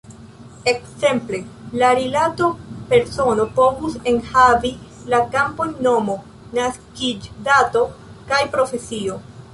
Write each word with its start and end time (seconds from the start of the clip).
Ekzemple 0.69 1.41
la 1.81 1.91
rilato 1.99 2.47
"persono" 2.93 3.45
povus 3.59 3.99
enhavi 4.13 4.73
la 5.15 5.21
kampojn 5.37 5.77
"nomo", 5.89 6.17
"naskiĝdato" 6.61 7.85
kaj 8.33 8.45
"profesio". 8.57 9.21